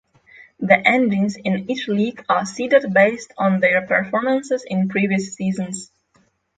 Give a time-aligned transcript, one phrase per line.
[0.59, 5.91] The engines in each league are seeded based on their performances in previous seasons.